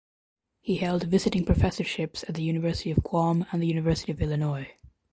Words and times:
He 0.61 0.77
held 0.77 1.03
visiting 1.03 1.45
professorships 1.45 2.25
at 2.27 2.33
the 2.33 2.41
University 2.41 2.89
of 2.89 3.03
Guam 3.03 3.45
and 3.51 3.61
the 3.61 3.67
University 3.67 4.11
of 4.11 4.19
Illinois. 4.19 4.71